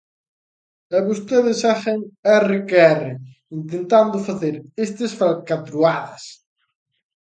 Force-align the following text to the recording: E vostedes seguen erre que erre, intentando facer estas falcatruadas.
E 0.97 0.97
vostedes 1.07 1.57
seguen 1.63 1.99
erre 2.37 2.57
que 2.67 2.77
erre, 2.93 3.13
intentando 3.59 4.17
facer 4.27 4.55
estas 4.85 5.11
falcatruadas. 5.19 6.23